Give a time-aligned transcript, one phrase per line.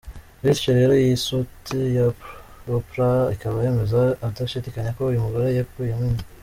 [0.41, 2.05] Bityo rero iyi nsuti ya
[2.75, 6.23] Oprah ikaba yemeza adashidikanya ko uyu mugore yakuyemo inda.